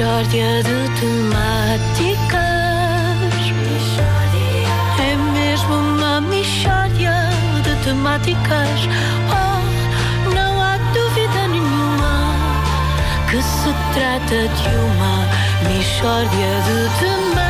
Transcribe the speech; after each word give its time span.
Mishória 0.00 0.62
de 0.62 0.88
temáticas. 0.98 2.40
É 4.98 5.14
mesmo 5.34 5.74
uma 5.74 6.22
mishória 6.22 7.28
de 7.62 7.84
temáticas. 7.84 8.88
Oh, 9.28 9.60
não 10.34 10.58
há 10.58 10.78
dúvida 10.94 11.48
nenhuma 11.48 12.34
que 13.30 13.42
se 13.42 13.74
trata 13.92 14.48
de 14.48 14.68
uma 14.74 15.28
mishória 15.68 16.50
de 16.64 16.88
temáticas. 16.98 17.49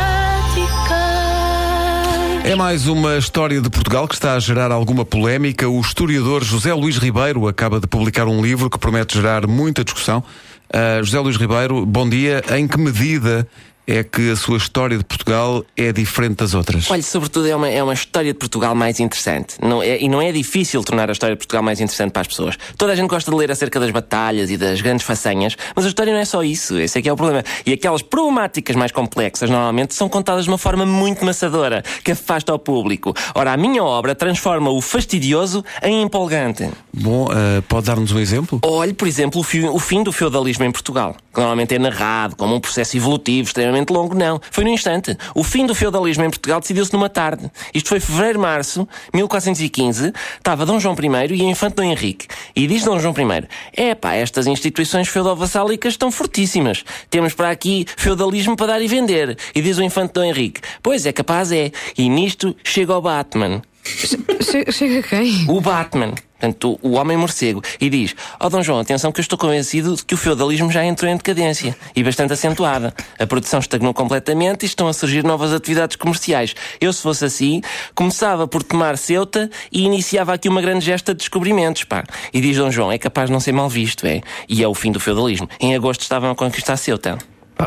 É 2.43 2.57
mais 2.57 2.87
uma 2.87 3.17
história 3.17 3.61
de 3.61 3.69
Portugal 3.69 4.09
que 4.09 4.15
está 4.15 4.35
a 4.35 4.41
gerar 4.41 4.73
alguma 4.73 5.05
polémica. 5.05 5.69
O 5.69 5.81
historiador 5.81 6.43
José 6.43 6.73
Luís 6.73 6.97
Ribeiro 6.97 7.47
acaba 7.47 7.79
de 7.79 7.87
publicar 7.87 8.27
um 8.27 8.43
livro 8.43 8.71
que 8.71 8.79
promete 8.79 9.17
gerar 9.19 9.47
muita 9.47 9.85
discussão. 9.85 10.25
Uh, 10.73 11.05
José 11.05 11.21
Luís 11.21 11.37
Ribeiro, 11.37 11.85
bom 11.85 12.09
dia. 12.09 12.43
Em 12.57 12.67
que 12.67 12.79
medida 12.79 13.47
é 13.91 14.05
que 14.05 14.31
a 14.31 14.37
sua 14.37 14.57
história 14.57 14.97
de 14.97 15.05
Portugal 15.05 15.65
é 15.77 15.93
diferente 15.93 16.37
das 16.37 16.55
outras? 16.55 16.89
Olha, 16.91 17.03
sobretudo 17.03 17.49
é 17.49 17.57
uma, 17.57 17.69
é 17.69 17.83
uma 17.83 17.93
história 17.93 18.33
de 18.33 18.39
Portugal 18.39 18.75
mais 18.75 19.01
interessante. 19.01 19.57
Não 19.61 19.83
é, 19.83 20.01
e 20.01 20.09
não 20.09 20.23
é 20.23 20.31
difícil 20.31 20.83
tornar 20.85 21.09
a 21.09 21.13
história 21.13 21.35
de 21.35 21.39
Portugal 21.39 21.63
mais 21.63 21.81
interessante 21.81 22.13
para 22.13 22.23
as 22.23 22.29
pessoas. 22.29 22.57
Toda 22.79 22.93
a 22.93 22.97
gente 22.97 23.09
gosta 23.09 23.31
de 23.31 23.37
ler 23.37 23.51
acerca 23.51 23.81
das 23.81 23.91
batalhas 23.91 24.51
e 24.51 24.57
das 24.57 24.81
grandes 24.81 25.05
façanhas, 25.05 25.57
mas 25.75 25.85
a 25.85 25.89
história 25.89 26.13
não 26.13 26.21
é 26.21 26.25
só 26.25 26.43
isso. 26.43 26.79
Esse 26.79 26.99
é 26.99 27.03
que 27.03 27.09
é 27.09 27.13
o 27.13 27.17
problema. 27.17 27.43
E 27.67 27.73
aquelas 27.73 28.03
problemáticas 28.03 28.77
mais 28.77 28.93
complexas, 28.93 29.51
normalmente, 29.51 29.95
são 29.95 30.09
contadas 30.09 30.45
de 30.45 30.51
uma 30.51 30.59
forma 30.59 30.87
muito 30.87 31.25
maçadora, 31.25 31.83
que 32.05 32.13
afasta 32.13 32.55
o 32.55 32.59
público. 32.59 33.13
Ora, 33.35 33.53
a 33.53 33.57
minha 33.57 33.83
obra 33.83 34.15
transforma 34.15 34.71
o 34.71 34.81
fastidioso 34.81 35.65
em 35.83 36.03
empolgante. 36.03 36.71
Bom, 36.93 37.25
uh, 37.25 37.63
pode 37.69 37.87
dar-nos 37.87 38.13
um 38.13 38.19
exemplo? 38.19 38.61
Olhe, 38.63 38.93
por 38.93 39.09
exemplo, 39.09 39.41
o, 39.41 39.43
fi- 39.43 39.65
o 39.65 39.79
fim 39.79 40.03
do 40.03 40.13
feudalismo 40.13 40.65
em 40.65 40.71
Portugal, 40.71 41.17
que 41.33 41.41
normalmente 41.41 41.75
é 41.75 41.79
narrado 41.79 42.37
como 42.37 42.55
um 42.55 42.61
processo 42.61 42.97
evolutivo 42.97 43.49
extremamente 43.49 43.80
longo. 43.89 44.15
Não, 44.15 44.41
foi 44.51 44.65
no 44.65 44.71
instante. 44.71 45.17
O 45.35 45.43
fim 45.43 45.65
do 45.67 45.75
feudalismo 45.75 46.25
em 46.25 46.31
Portugal 46.31 46.61
decidiu-se 46.61 46.93
numa 46.93 47.09
tarde. 47.09 47.51
Isto 47.75 47.89
foi 47.89 48.01
fevereiro-março, 48.01 48.87
1415. 49.15 50.13
Estava 50.39 50.67
Dom 50.67 50.79
João 50.79 50.95
I 50.95 51.35
e 51.35 51.43
a 51.43 51.45
infante 51.51 51.77
Dom 51.77 51.85
Henrique. 51.85 52.27
E 52.55 52.67
diz 52.67 52.85
Dom 52.85 52.99
João 52.99 53.15
I: 53.17 53.49
É 53.75 53.95
pá, 53.95 54.15
estas 54.15 54.47
instituições 54.47 55.09
feudal-vassálicas 55.09 55.95
estão 55.95 56.11
fortíssimas. 56.11 56.85
Temos 57.09 57.35
para 57.35 57.51
aqui 57.51 57.87
feudalismo 57.97 58.57
para 58.57 58.69
dar 58.69 58.83
e 58.83 58.89
vender. 58.89 59.37
E 59.55 59.61
diz 59.63 59.79
o 59.79 59.83
infante 59.83 60.15
Dom 60.15 60.25
Henrique: 60.25 60.61
Pois 60.83 61.07
é, 61.07 61.13
capaz 61.13 61.53
é. 61.53 61.71
E 61.97 62.09
nisto 62.09 62.55
chega 62.65 62.97
o 62.97 63.01
Batman. 63.01 63.63
Che- 63.85 64.71
Chega 64.73 65.03
quem? 65.03 65.47
O 65.49 65.61
Batman. 65.61 66.15
Portanto, 66.41 66.79
o 66.83 66.93
homem 66.93 67.19
morcego. 67.19 67.63
E 67.79 67.91
diz: 67.91 68.17
Ó 68.41 68.49
Dom 68.49 68.63
João, 68.63 68.81
atenção 68.81 69.13
que 69.13 69.21
eu 69.21 69.23
estou 69.23 69.39
convencido 69.39 69.95
de 69.95 70.05
que 70.05 70.15
o 70.15 70.17
feudalismo 70.17 70.73
já 70.73 70.85
entrou 70.85 71.11
em 71.11 71.17
decadência. 71.17 71.77
E 71.95 72.03
bastante 72.03 72.33
acentuada. 72.33 72.95
A 73.19 73.27
produção 73.27 73.61
estagnou 73.61 73.93
completamente 73.93 74.63
e 74.63 74.67
estão 74.67 74.89
a 74.89 74.93
surgir 74.95 75.23
novas 75.23 75.53
atividades 75.53 75.97
comerciais. 75.97 76.55
Eu, 76.81 76.93
se 76.93 77.03
fosse 77.03 77.27
assim, 77.27 77.61
começava 77.95 78.49
por 78.49 78.63
tomar 78.63 78.97
Ceuta 78.97 79.51
e 79.71 79.83
iniciava 79.83 80.33
aqui 80.33 80.49
uma 80.49 80.63
grande 80.63 80.85
gesta 80.85 81.13
de 81.13 81.19
descobrimentos, 81.19 81.85
pá. 81.85 82.05
E 82.33 82.41
diz 82.41 82.57
Dom 82.57 82.71
João: 82.71 82.91
É 82.91 82.97
capaz 82.97 83.29
de 83.29 83.33
não 83.33 83.41
ser 83.41 83.53
mal 83.53 83.69
visto, 83.69 84.07
é. 84.07 84.23
E 84.49 84.63
é 84.63 84.69
o 84.69 84.75
fim 84.75 84.91
do 84.91 84.99
feudalismo. 84.99 85.49
Em 85.61 85.75
agosto 85.75 86.01
estavam 86.01 86.31
a 86.31 86.35
conquistar 86.35 86.79
Ceuta. 86.79 87.19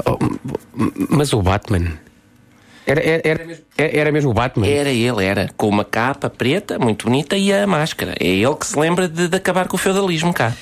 Oh, 0.07 0.17
mas 1.09 1.31
o 1.31 1.41
Batman. 1.41 1.99
Era, 2.85 3.01
era, 3.01 3.21
era, 3.23 3.45
mesmo, 3.45 3.65
era 3.77 4.11
mesmo 4.11 4.31
o 4.31 4.33
Batman? 4.33 4.67
Era 4.67 4.89
ele, 4.89 5.23
era. 5.23 5.49
Com 5.55 5.69
uma 5.69 5.85
capa 5.85 6.29
preta, 6.29 6.77
muito 6.77 7.05
bonita, 7.05 7.37
e 7.37 7.53
a 7.53 7.65
máscara. 7.65 8.13
É 8.19 8.27
ele 8.27 8.55
que 8.55 8.67
se 8.67 8.77
lembra 8.77 9.07
de, 9.07 9.27
de 9.27 9.37
acabar 9.37 9.67
com 9.67 9.75
o 9.75 9.79
feudalismo 9.79 10.33
cá. 10.33 10.53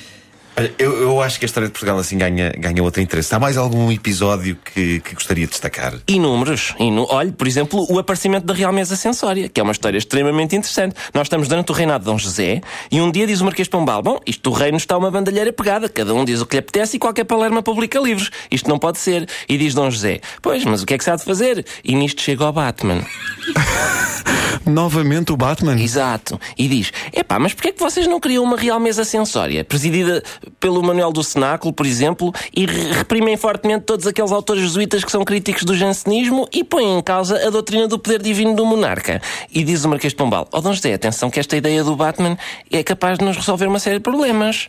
Eu, 0.78 1.00
eu 1.00 1.22
acho 1.22 1.38
que 1.38 1.44
a 1.44 1.46
história 1.46 1.66
de 1.66 1.72
Portugal 1.72 1.98
assim 1.98 2.18
ganha, 2.18 2.52
ganha 2.58 2.82
outro 2.82 3.00
interesse. 3.00 3.34
Há 3.34 3.38
mais 3.38 3.56
algum 3.56 3.90
episódio 3.90 4.56
que, 4.56 5.00
que 5.00 5.14
gostaria 5.14 5.46
de 5.46 5.50
destacar? 5.50 5.94
Inúmeros. 6.06 6.74
Inu... 6.78 7.06
Olhe, 7.08 7.32
por 7.32 7.46
exemplo, 7.46 7.86
o 7.88 7.98
aparecimento 7.98 8.44
da 8.44 8.52
Real 8.52 8.72
Mesa 8.72 8.94
Sensória, 8.94 9.48
que 9.48 9.58
é 9.58 9.62
uma 9.62 9.72
história 9.72 9.96
extremamente 9.96 10.54
interessante. 10.54 10.94
Nós 11.14 11.26
estamos 11.26 11.48
durante 11.48 11.70
o 11.72 11.74
reinado 11.74 12.04
de 12.04 12.10
Dom 12.10 12.18
José 12.18 12.60
e 12.90 13.00
um 13.00 13.10
dia 13.10 13.26
diz 13.26 13.40
o 13.40 13.44
Marquês 13.44 13.66
Pombal: 13.66 14.02
Bom, 14.02 14.20
isto 14.26 14.50
do 14.50 14.54
reino 14.54 14.76
está 14.76 14.96
uma 14.96 15.10
bandalheira 15.10 15.52
pegada, 15.52 15.88
cada 15.88 16.12
um 16.12 16.24
diz 16.24 16.42
o 16.42 16.46
que 16.46 16.56
lhe 16.56 16.60
apetece 16.60 16.96
e 16.96 16.98
qualquer 16.98 17.24
palerma 17.24 17.62
publica 17.62 17.98
livros. 17.98 18.30
Isto 18.50 18.68
não 18.68 18.78
pode 18.78 18.98
ser. 18.98 19.26
E 19.48 19.56
diz 19.56 19.72
Dom 19.72 19.90
José: 19.90 20.20
Pois, 20.42 20.64
mas 20.64 20.82
o 20.82 20.86
que 20.86 20.92
é 20.92 20.98
que 20.98 21.04
se 21.04 21.10
há 21.10 21.16
de 21.16 21.24
fazer? 21.24 21.64
E 21.82 21.94
nisto 21.94 22.20
chega 22.20 22.44
o 22.44 22.52
Batman. 22.52 23.02
Novamente 24.66 25.32
o 25.32 25.36
Batman? 25.36 25.80
Exato. 25.80 26.38
E 26.58 26.68
diz: 26.68 26.92
Epá, 27.12 27.38
mas 27.38 27.54
porquê 27.54 27.70
é 27.70 27.72
que 27.72 27.80
vocês 27.80 28.06
não 28.06 28.20
criam 28.20 28.44
uma 28.44 28.56
real 28.56 28.78
mesa 28.78 29.02
sensória, 29.02 29.64
presidida 29.64 30.22
pelo 30.60 30.82
Manuel 30.82 31.12
do 31.12 31.22
Cenáculo, 31.22 31.72
por 31.72 31.86
exemplo, 31.86 32.32
e 32.54 32.66
re- 32.66 32.92
reprimem 32.92 33.36
fortemente 33.36 33.84
todos 33.84 34.06
aqueles 34.06 34.32
autores 34.32 34.62
jesuítas 34.62 35.04
que 35.04 35.10
são 35.12 35.24
críticos 35.24 35.64
do 35.64 35.74
jansenismo 35.74 36.48
e 36.52 36.62
põem 36.64 36.98
em 36.98 37.02
causa 37.02 37.46
a 37.46 37.50
doutrina 37.50 37.86
do 37.88 37.98
poder 37.98 38.22
divino 38.22 38.54
do 38.54 38.64
monarca? 38.66 39.20
E 39.52 39.62
diz 39.64 39.84
o 39.84 39.88
Marquês 39.88 40.12
de 40.12 40.16
Pombal: 40.16 40.48
Ó 40.52 40.60
Dom 40.60 40.72
José, 40.72 40.92
atenção 40.94 41.30
que 41.30 41.40
esta 41.40 41.56
ideia 41.56 41.82
do 41.84 41.96
Batman 41.96 42.36
é 42.70 42.82
capaz 42.82 43.18
de 43.18 43.24
nos 43.24 43.36
resolver 43.36 43.66
uma 43.66 43.78
série 43.78 43.96
de 43.96 44.02
problemas. 44.02 44.68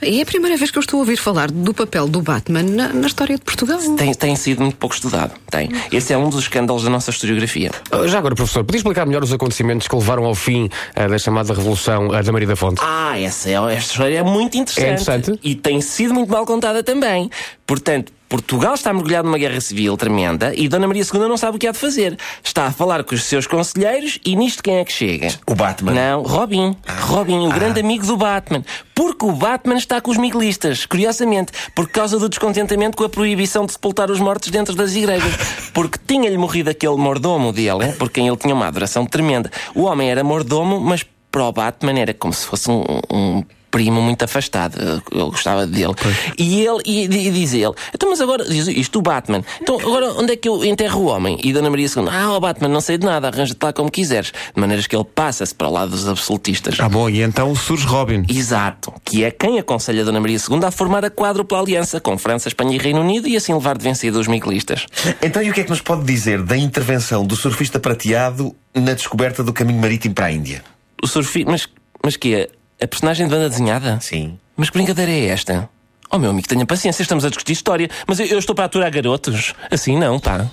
É 0.00 0.22
a 0.22 0.26
primeira 0.26 0.56
vez 0.56 0.70
que 0.70 0.78
eu 0.78 0.80
estou 0.80 0.98
a 0.98 1.00
ouvir 1.00 1.16
falar 1.16 1.50
do 1.50 1.74
papel 1.74 2.06
do 2.08 2.22
Batman 2.22 2.62
na, 2.62 2.88
na 2.92 3.06
história 3.06 3.36
de 3.36 3.42
Portugal. 3.42 3.78
Tem, 3.96 4.14
tem 4.14 4.36
sido 4.36 4.62
muito 4.62 4.76
pouco 4.76 4.94
estudado. 4.94 5.32
Tem. 5.50 5.68
Esse 5.90 6.12
é 6.12 6.18
um 6.18 6.28
dos 6.30 6.40
escândalos 6.40 6.84
da 6.84 6.90
nossa 6.90 7.10
historiografia. 7.10 7.70
Ah, 7.90 8.06
Já 8.06 8.18
agora, 8.18 8.34
professor, 8.34 8.64
podia 8.64 8.78
explicar 8.78 9.06
melhor 9.06 9.24
os 9.24 9.32
acontecimentos 9.32 9.88
que 9.88 9.94
levaram 9.96 10.24
ao 10.24 10.34
fim 10.34 10.68
ah, 10.94 11.08
da 11.08 11.18
chamada 11.18 11.52
Revolução 11.52 12.12
ah, 12.12 12.22
da 12.22 12.32
Maria 12.32 12.46
da 12.48 12.56
Fonte? 12.56 12.80
Ah, 12.82 13.18
essa, 13.18 13.48
é, 13.50 13.54
esta 13.54 13.92
história 13.92 14.18
é 14.18 14.22
muito 14.22 14.56
interessante. 14.56 14.88
É 14.88 14.92
interessante? 14.92 15.40
E 15.42 15.54
tem 15.54 15.80
sido 15.80 16.14
muito 16.14 16.30
mal 16.30 16.46
contada 16.46 16.82
também. 16.82 17.30
Portanto, 17.66 18.12
Portugal 18.28 18.74
está 18.74 18.92
mergulhado 18.92 19.26
numa 19.26 19.38
guerra 19.38 19.60
civil 19.60 19.96
tremenda 19.96 20.52
e 20.54 20.68
Dona 20.68 20.86
Maria 20.86 21.02
II 21.02 21.20
não 21.20 21.36
sabe 21.36 21.56
o 21.56 21.58
que 21.58 21.66
há 21.66 21.72
de 21.72 21.78
fazer. 21.78 22.18
Está 22.44 22.66
a 22.66 22.70
falar 22.70 23.02
com 23.02 23.14
os 23.14 23.24
seus 23.24 23.46
conselheiros 23.46 24.18
e 24.24 24.36
nisto 24.36 24.62
quem 24.62 24.76
é 24.76 24.84
que 24.84 24.92
chega? 24.92 25.28
O 25.46 25.54
Batman. 25.54 25.92
Não, 25.92 26.22
Robin. 26.22 26.76
Robin, 27.00 27.46
o 27.46 27.50
grande 27.50 27.80
amigo 27.80 28.06
do 28.06 28.16
Batman. 28.16 28.62
Porque 28.94 29.24
o 29.24 29.32
Batman 29.32 29.76
está 29.76 30.00
com 30.00 30.10
os 30.10 30.18
miguelistas, 30.18 30.84
curiosamente, 30.84 31.52
por 31.74 31.88
causa 31.88 32.18
do 32.18 32.28
descontentamento 32.28 32.96
com 32.96 33.04
a 33.04 33.08
proibição 33.08 33.64
de 33.64 33.72
sepultar 33.72 34.10
os 34.10 34.20
mortos 34.20 34.50
dentro 34.50 34.74
das 34.74 34.94
igrejas. 34.94 35.32
Porque 35.72 35.98
tinha-lhe 36.06 36.36
morrido 36.36 36.68
aquele 36.68 36.96
mordomo 36.96 37.52
dele, 37.52 37.92
por 37.98 38.10
quem 38.10 38.28
ele 38.28 38.36
tinha 38.36 38.54
uma 38.54 38.66
adoração 38.66 39.06
tremenda. 39.06 39.50
O 39.74 39.84
homem 39.84 40.10
era 40.10 40.22
mordomo, 40.22 40.80
mas 40.80 41.06
para 41.30 41.44
o 41.44 41.52
Batman 41.52 41.98
era 41.98 42.12
como 42.12 42.34
se 42.34 42.46
fosse 42.46 42.70
um, 42.70 42.82
um 43.10 43.44
primo 43.70 44.00
muito 44.00 44.24
afastado. 44.24 44.78
Ele 44.80 45.22
gostava 45.24 45.66
dele. 45.66 45.94
E 46.38 46.60
ele, 46.60 46.82
e, 46.84 47.04
e 47.04 47.30
diz 47.30 47.52
ele, 47.52 47.72
então, 47.94 48.10
mas 48.10 48.20
agora, 48.20 48.44
diz 48.44 48.66
isto, 48.68 48.98
o 48.98 49.02
Batman, 49.02 49.42
então 49.60 49.78
agora 49.80 50.12
onde 50.12 50.32
é 50.32 50.36
que 50.36 50.48
eu 50.48 50.64
enterro 50.64 51.02
o 51.02 51.06
homem? 51.06 51.38
E 51.42 51.52
Dona 51.52 51.70
Maria 51.70 51.86
II, 51.86 52.08
ah, 52.10 52.36
o 52.36 52.40
Batman, 52.40 52.68
não 52.68 52.80
sei 52.80 52.98
de 52.98 53.06
nada, 53.06 53.28
arranja-te 53.28 53.62
lá 53.62 53.72
como 53.72 53.90
quiseres. 53.90 54.32
De 54.54 54.60
maneiras 54.60 54.86
que 54.86 54.96
ele 54.96 55.04
passa-se 55.04 55.54
para 55.54 55.68
o 55.68 55.72
lado 55.72 55.90
dos 55.90 56.08
absolutistas. 56.08 56.78
Ah, 56.80 56.88
bom, 56.88 57.08
e 57.08 57.22
então 57.22 57.54
surge 57.54 57.86
Robin. 57.86 58.24
Exato, 58.28 58.92
que 59.04 59.24
é 59.24 59.30
quem 59.30 59.58
aconselha 59.58 60.04
Dona 60.04 60.20
Maria 60.20 60.38
II 60.38 60.64
a 60.64 60.70
formar 60.70 61.04
a 61.04 61.10
quádrupla 61.10 61.60
aliança 61.60 62.00
com 62.00 62.16
França, 62.18 62.48
Espanha 62.48 62.74
e 62.74 62.78
Reino 62.78 63.00
Unido 63.00 63.28
e 63.28 63.36
assim 63.36 63.52
levar 63.52 63.76
de 63.76 63.84
vencido 63.84 64.18
os 64.18 64.26
miguelistas. 64.26 64.86
Então, 65.22 65.42
e 65.42 65.50
o 65.50 65.54
que 65.54 65.60
é 65.60 65.64
que 65.64 65.70
nos 65.70 65.80
pode 65.80 66.04
dizer 66.04 66.42
da 66.42 66.56
intervenção 66.56 67.26
do 67.26 67.36
surfista 67.36 67.78
prateado 67.78 68.54
na 68.74 68.94
descoberta 68.94 69.42
do 69.42 69.52
caminho 69.52 69.80
marítimo 69.80 70.14
para 70.14 70.26
a 70.26 70.32
Índia? 70.32 70.62
O 71.02 71.06
surfi... 71.06 71.44
Mas, 71.44 71.68
mas 72.02 72.16
que 72.16 72.34
é? 72.34 72.48
A 72.80 72.86
personagem 72.86 73.26
de 73.26 73.34
banda 73.34 73.48
desenhada? 73.48 73.98
Sim. 74.00 74.38
Mas 74.56 74.70
que 74.70 74.78
brincadeira 74.78 75.10
é 75.10 75.26
esta? 75.26 75.68
Oh 76.10 76.18
meu 76.18 76.30
amigo, 76.30 76.46
tenha 76.46 76.64
paciência, 76.64 77.02
estamos 77.02 77.24
a 77.24 77.28
discutir 77.28 77.52
história. 77.52 77.90
Mas 78.06 78.20
eu, 78.20 78.26
eu 78.26 78.38
estou 78.38 78.54
para 78.54 78.66
aturar 78.66 78.90
garotos. 78.90 79.52
Assim 79.70 79.98
não, 79.98 80.20
pá. 80.20 80.46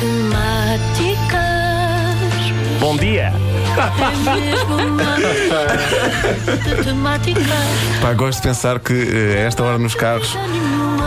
Temáticas. 0.00 1.40
Bom 2.80 2.96
dia! 2.96 3.32
Pá, 8.00 8.12
gosto 8.14 8.40
de 8.40 8.48
pensar 8.48 8.78
que 8.80 8.92
eh, 8.92 9.42
a 9.42 9.46
esta 9.46 9.62
hora 9.62 9.78
nos 9.78 9.94
carros 9.94 10.36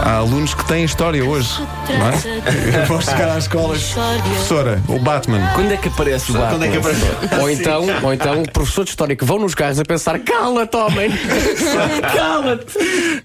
há 0.04 0.18
alunos 0.18 0.54
que 0.54 0.66
têm 0.66 0.84
história 0.84 1.24
hoje. 1.24 1.50
Não 1.90 2.10
é? 2.10 2.86
Vão 2.86 3.02
chegar 3.02 3.30
à 3.36 3.38
escola. 3.38 3.76
Professora, 3.76 4.82
o 4.88 5.00
Batman. 5.00 5.52
Quando 5.56 5.72
é 5.72 5.78
que 5.78 5.88
aparece 5.88 6.32
o 6.32 6.34
Batman? 6.34 6.50
Quando 6.52 6.66
é 6.66 6.70
que 6.70 6.78
aparece? 6.78 7.42
Ou 7.42 7.50
então, 7.50 7.86
ou 8.04 8.14
então, 8.14 8.44
professor 8.44 8.84
de 8.84 8.90
história 8.92 9.16
que 9.16 9.26
vão 9.26 9.40
nos 9.40 9.56
carros 9.56 9.80
a 9.80 9.86
pensar: 9.86 10.20
cala-te, 10.20 10.76
homem! 10.76 11.12
cala-te! 12.16 13.22